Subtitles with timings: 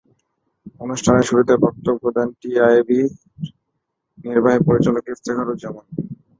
[0.81, 3.07] অনুষ্ঠানের শুরুতে বক্তব্য দেন টিআইবির
[4.25, 5.85] নির্বাহী পরিচালক ইফতেখারুজ্জামান।